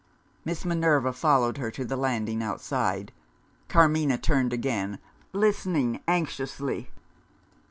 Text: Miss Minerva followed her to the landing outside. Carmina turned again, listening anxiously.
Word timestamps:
Miss 0.43 0.65
Minerva 0.65 1.13
followed 1.13 1.57
her 1.57 1.69
to 1.69 1.85
the 1.85 1.95
landing 1.95 2.41
outside. 2.41 3.11
Carmina 3.67 4.17
turned 4.17 4.51
again, 4.51 4.97
listening 5.31 5.99
anxiously. 6.07 6.89